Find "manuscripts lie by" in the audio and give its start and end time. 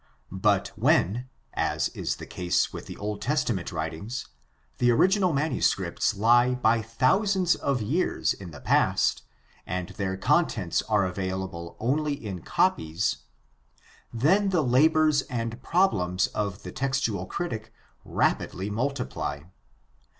5.31-6.81